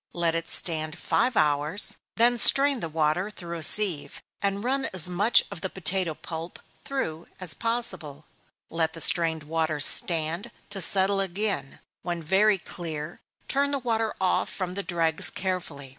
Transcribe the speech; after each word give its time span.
Let 0.13 0.33
it 0.33 0.47
stand 0.49 0.97
five 0.97 1.37
hours, 1.37 1.97
then 2.15 2.39
strain 2.39 2.79
the 2.79 2.89
water 2.89 3.29
through 3.29 3.59
a 3.59 3.61
sieve, 3.61 4.19
and 4.41 4.63
rub 4.63 4.85
as 4.95 5.07
much 5.11 5.43
of 5.51 5.61
the 5.61 5.69
potato 5.69 6.15
pulp 6.15 6.57
through 6.83 7.27
as 7.39 7.53
possible 7.53 8.25
let 8.71 8.93
the 8.93 8.99
strained 8.99 9.43
water 9.43 9.79
stand 9.79 10.49
to 10.71 10.81
settle 10.81 11.19
again 11.19 11.81
when 12.01 12.23
very 12.23 12.57
clear, 12.57 13.19
turn 13.47 13.69
the 13.69 13.77
water 13.77 14.15
off 14.19 14.49
from 14.49 14.73
the 14.73 14.81
dregs 14.81 15.29
carefully. 15.29 15.89